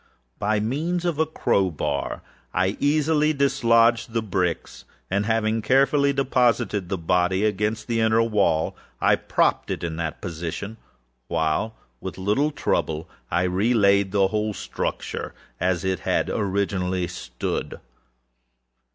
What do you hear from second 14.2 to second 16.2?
whole structure as it